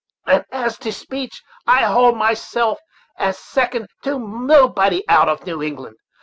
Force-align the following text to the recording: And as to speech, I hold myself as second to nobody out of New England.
And 0.25 0.43
as 0.51 0.79
to 0.79 0.91
speech, 0.91 1.43
I 1.67 1.83
hold 1.83 2.17
myself 2.17 2.79
as 3.19 3.37
second 3.37 3.85
to 4.01 4.17
nobody 4.17 5.07
out 5.07 5.29
of 5.29 5.45
New 5.45 5.61
England. 5.61 5.97